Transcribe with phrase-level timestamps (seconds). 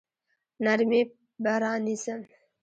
[0.63, 1.01] نرمي
[1.43, 2.21] به رانیسم.